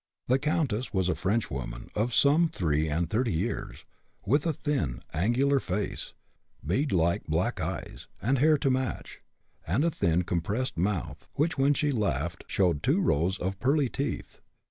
The 0.25 0.39
countess 0.39 0.91
was 0.95 1.09
a 1.09 1.13
Frenchwoman, 1.13 1.91
of 1.93 2.11
some 2.11 2.47
three 2.49 2.89
and 2.89 3.07
thirty 3.07 3.33
years, 3.33 3.85
with 4.25 4.47
a 4.47 4.51
thin, 4.51 5.03
angular 5.13 5.59
face, 5.59 6.13
bead 6.65 6.91
like 6.91 7.25
black 7.25 7.61
eyes, 7.61 8.07
and 8.19 8.39
hair 8.39 8.57
to 8.57 8.71
match, 8.71 9.21
and 9.67 9.85
a 9.85 9.91
thin 9.91 10.23
compressed 10.23 10.75
mouth, 10.75 11.27
which 11.35 11.59
when 11.59 11.75
she 11.75 11.91
laughed 11.91 12.45
showed 12.47 12.81
two 12.81 12.99
rows 12.99 13.37
of 13.37 13.59
pearly 13.59 13.89
teeth. 13.89 14.41